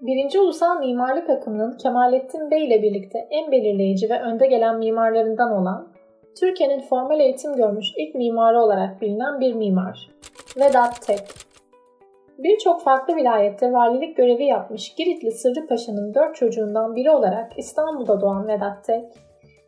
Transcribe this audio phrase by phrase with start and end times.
[0.00, 5.88] Birinci ulusal mimarlık akımının Kemalettin Bey ile birlikte en belirleyici ve önde gelen mimarlarından olan,
[6.40, 10.10] Türkiye'nin formal eğitim görmüş ilk mimarı olarak bilinen bir mimar.
[10.56, 11.20] Vedat Tek.
[12.38, 18.48] Birçok farklı vilayette valilik görevi yapmış Giritli Sırrı Paşa'nın dört çocuğundan biri olarak İstanbul'da doğan
[18.48, 19.04] Vedat Tek,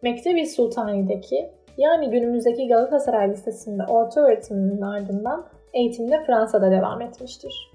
[0.03, 7.73] Mektebi Sultani'deki yani günümüzdeki Galatasaray Lisesi'nde orta öğretiminin ardından eğitimde Fransa'da devam etmiştir.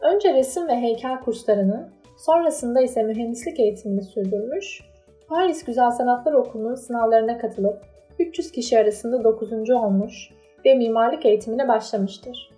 [0.00, 4.80] Önce resim ve heykel kurslarını, sonrasında ise mühendislik eğitimini sürdürmüş,
[5.28, 7.80] Paris Güzel Sanatlar Okulu'nun sınavlarına katılıp
[8.18, 9.70] 300 kişi arasında 9.
[9.70, 10.30] olmuş
[10.64, 12.50] ve mimarlık eğitimine başlamıştır.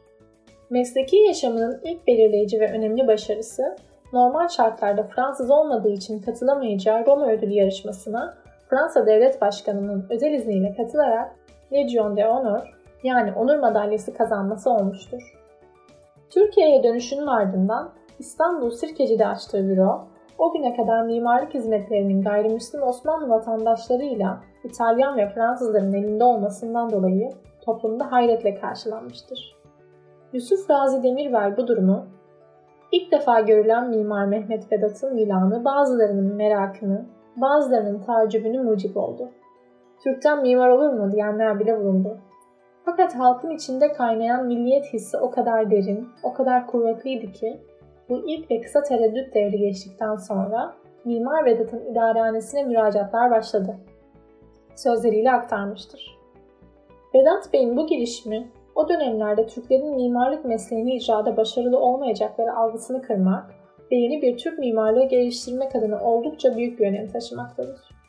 [0.71, 3.77] Mesleki yaşamının ilk belirleyici ve önemli başarısı,
[4.13, 8.35] normal şartlarda Fransız olmadığı için katılamayacağı Roma ödülü yarışmasına
[8.71, 11.33] Fransa Devlet Başkanı'nın özel izniyle katılarak
[11.73, 15.41] Legion de Honor yani onur madalyası kazanması olmuştur.
[16.31, 20.05] Türkiye'ye dönüşünün ardından İstanbul Sirkeci'de açtığı büro,
[20.39, 27.31] o güne kadar mimarlık hizmetlerinin gayrimüslim Osmanlı vatandaşlarıyla İtalyan ve Fransızların elinde olmasından dolayı
[27.65, 29.57] toplumda hayretle karşılanmıştır.
[30.33, 32.07] Yusuf Razi Demirver bu durumu,
[32.93, 37.07] ilk defa görülen Mimar Mehmet Vedat'ın ilanı bazılarının merakını,
[37.37, 39.29] bazılarının tacibini mucip oldu.
[40.05, 42.19] Türk'ten mimar olur mu diyenler bile bulundu.
[42.85, 47.61] Fakat halkın içinde kaynayan milliyet hissi o kadar derin, o kadar kuvvetliydi ki
[48.09, 53.77] bu ilk ve kısa tereddüt devri geçtikten sonra Mimar Vedat'ın idarehanesine müracaatlar başladı.
[54.77, 56.19] Sözleriyle aktarmıştır.
[57.15, 63.51] Vedat Bey'in bu girişimi o dönemlerde Türklerin mimarlık mesleğini icrada başarılı olmayacakları algısını kırmak
[63.93, 68.00] ve yeni bir Türk mimarlığı geliştirmek adına oldukça büyük bir önem taşımaktadır.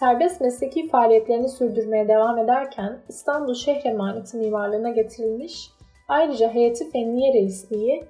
[0.00, 5.70] Serbest mesleki faaliyetlerini sürdürmeye devam ederken İstanbul Şehir Emaneti mimarlığına getirilmiş,
[6.08, 8.04] ayrıca heyeti fenniye reisliği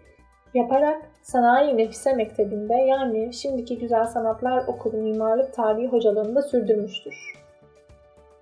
[0.55, 7.15] yaparak Sanayi Nefise Mektebi'nde yani şimdiki Güzel Sanatlar Okulu Mimarlık Tarihi hocalığını da sürdürmüştür.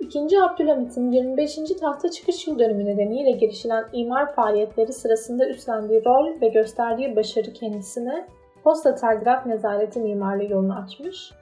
[0.00, 1.56] İkinci Abdülhamit'in 25.
[1.80, 8.26] tahta çıkış yıl dönümü nedeniyle girişilen imar faaliyetleri sırasında üstlendiği rol ve gösterdiği başarı kendisine
[8.64, 11.32] posta telgraf nezareti mimarlığı yolunu açmış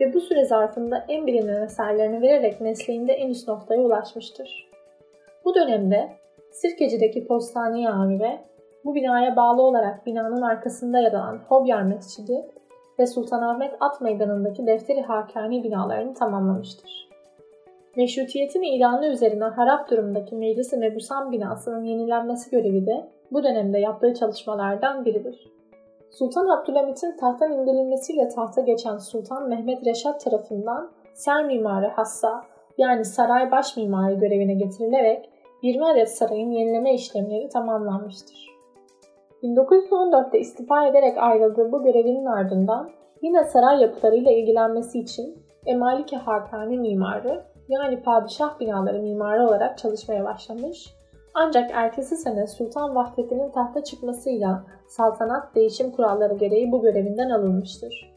[0.00, 4.70] ve bu süre zarfında en bilinen eserlerini vererek mesleğinde en üst noktaya ulaşmıştır.
[5.44, 6.08] Bu dönemde
[6.50, 8.40] Sirkeci'deki postane amire,
[8.84, 12.46] bu binaya bağlı olarak binanın arkasında yer alan Hobyar Mescidi
[12.98, 17.08] ve Sultanahmet At Meydanı'ndaki Defteri Hakani binalarını tamamlamıştır.
[17.96, 25.04] Meşrutiyetin ilanı üzerine harap durumdaki Meclis-i Mebusan binasının yenilenmesi görevi de bu dönemde yaptığı çalışmalardan
[25.04, 25.48] biridir.
[26.10, 32.44] Sultan Abdülhamit'in tahttan indirilmesiyle tahta geçen Sultan Mehmet Reşat tarafından ser mimarı hassa
[32.78, 35.30] yani saray baş mimarı görevine getirilerek
[35.62, 38.56] 20 adet sarayın yenileme işlemleri tamamlanmıştır.
[39.42, 42.90] 1914'te istifa ederek ayrıldığı bu görevinin ardından
[43.22, 50.96] yine saray yapılarıyla ilgilenmesi için Emalike Hakani mimarı yani padişah binaları mimarı olarak çalışmaya başlamış
[51.38, 58.12] ancak ertesi sene Sultan Vahdettin'in tahta çıkmasıyla saltanat değişim kuralları gereği bu görevinden alınmıştır.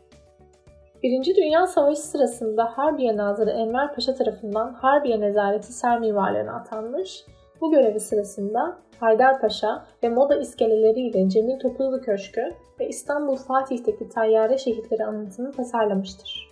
[1.03, 7.25] Birinci Dünya Savaşı sırasında Harbiye Nazırı Enver Paşa tarafından Harbiye Nezareti Ser Mimarlarına atanmış,
[7.61, 14.57] bu görevi sırasında Haydar Paşa ve Moda iskeleleriyle Cemil Topuzlu Köşkü ve İstanbul Fatih'teki Tayyare
[14.57, 16.48] Şehitleri anıtını tasarlamıştır.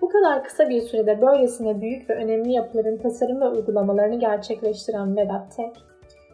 [0.00, 5.56] Bu kadar kısa bir sürede böylesine büyük ve önemli yapıların tasarım ve uygulamalarını gerçekleştiren Vedat
[5.56, 5.76] Tek,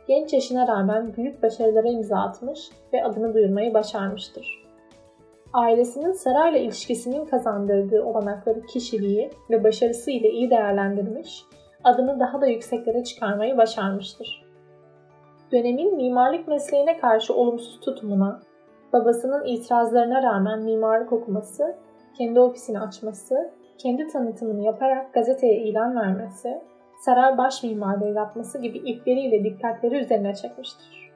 [0.09, 4.66] genç yaşına rağmen büyük başarılara imza atmış ve adını duyurmayı başarmıştır.
[5.53, 11.44] Ailesinin sarayla ilişkisinin kazandırdığı olanakları kişiliği ve başarısı ile iyi değerlendirmiş,
[11.84, 14.47] adını daha da yükseklere çıkarmayı başarmıştır.
[15.53, 18.41] Dönemin mimarlık mesleğine karşı olumsuz tutumuna,
[18.93, 21.76] babasının itirazlarına rağmen mimarlık okuması
[22.19, 26.62] kendi ofisini açması, kendi tanıtımını yaparak gazeteye ilan vermesi,
[27.00, 31.12] saray baş mimarlığı yapması gibi ilkleriyle dikkatleri üzerine çekmiştir.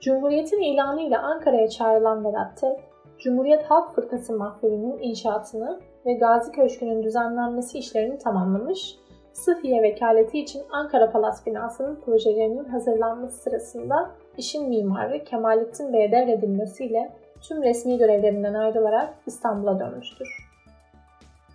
[0.00, 2.80] Cumhuriyetin ilanıyla Ankara'ya çağrılan Vedat Tek,
[3.18, 8.96] Cumhuriyet Halk Fırkası mahfilinin inşaatını ve Gazi Köşkü'nün düzenlenmesi işlerini tamamlamış,
[9.32, 17.12] Sıhhiye vekaleti için Ankara Palas binasının projelerinin hazırlanması sırasında işin mimarı Kemalettin Bey'e devredilmesiyle
[17.48, 20.28] tüm resmi görevlerinden ayrılarak İstanbul'a dönmüştür.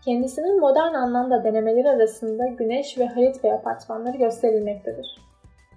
[0.05, 5.17] Kendisinin modern anlamda denemeleri arasında Güneş ve Halit Bey apartmanları gösterilmektedir.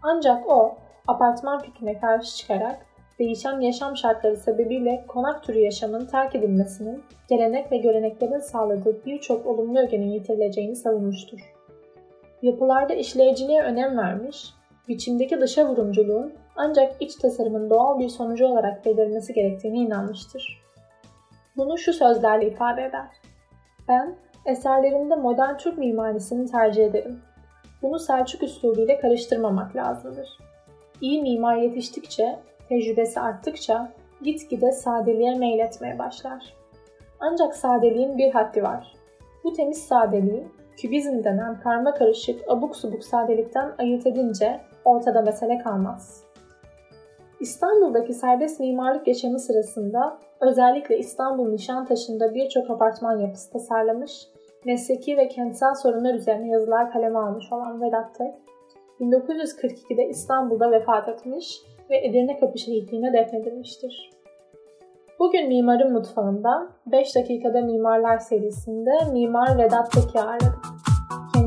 [0.02, 0.78] Ancak o,
[1.08, 2.86] apartman fikrine karşı çıkarak
[3.18, 9.78] değişen yaşam şartları sebebiyle konak türü yaşamın terk edilmesinin, gelenek ve göreneklerin sağladığı birçok olumlu
[9.78, 11.40] ögenin yitirileceğini savunmuştur.
[12.42, 14.54] Yapılarda işleyiciliğe önem vermiş,
[14.88, 20.62] biçimdeki dışa vurumculuğun ancak iç tasarımın doğal bir sonucu olarak belirmesi gerektiğine inanmıştır.
[21.56, 23.08] Bunu şu sözlerle ifade eder.
[23.88, 24.16] Ben
[24.46, 27.20] eserlerimde modern Türk mimarisini tercih ederim.
[27.82, 30.38] Bunu Selçuk üslubuyla karıştırmamak lazımdır.
[31.00, 32.38] İyi mimar yetiştikçe,
[32.68, 33.92] tecrübesi arttıkça
[34.22, 36.54] gitgide sadeliğe meyletmeye başlar.
[37.20, 38.92] Ancak sadeliğin bir haddi var.
[39.44, 40.44] Bu temiz sadeliği,
[40.76, 46.24] kübizm denen karma karışık abuk subuk sadelikten ayırt edince ortada mesele kalmaz.
[47.40, 54.26] İstanbul'daki serbest mimarlık yaşamı sırasında özellikle İstanbul Nişantaşı'nda birçok apartman yapısı tasarlamış,
[54.64, 58.34] mesleki ve kentsel sorunlar üzerine yazılar kaleme almış olan Vedat Tek,
[59.00, 61.60] 1942'de İstanbul'da vefat etmiş
[61.90, 64.10] ve Edirne Kapı şehitliğine defnedilmiştir.
[65.18, 70.79] Bugün Mimarın Mutfağı'nda 5 dakikada Mimarlar serisinde Mimar Vedat Tek'i ağırladık.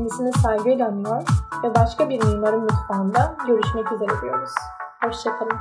[0.04, 1.22] Kendisine saygıyla anıyor
[1.64, 4.50] ve başka bir Mimarın Mutfağı'nda görüşmek üzere diyoruz.
[5.04, 5.58] Hoşçakalın.